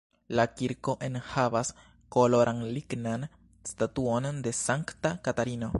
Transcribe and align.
La 0.37 0.43
kirko 0.61 0.93
enhavas 1.07 1.71
koloran 2.15 2.63
lignan 2.77 3.27
statuon 3.73 4.31
de 4.49 4.55
sankta 4.65 5.13
Katarino. 5.29 5.69